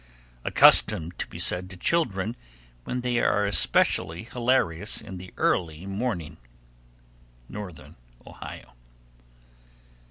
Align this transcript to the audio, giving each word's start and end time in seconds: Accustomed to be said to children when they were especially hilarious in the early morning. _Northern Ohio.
Accustomed 0.43 1.19
to 1.19 1.27
be 1.27 1.37
said 1.37 1.69
to 1.69 1.77
children 1.77 2.35
when 2.85 3.01
they 3.01 3.21
were 3.21 3.45
especially 3.45 4.23
hilarious 4.23 4.99
in 4.99 5.17
the 5.19 5.31
early 5.37 5.85
morning. 5.85 6.37
_Northern 7.47 7.93
Ohio. 8.25 8.73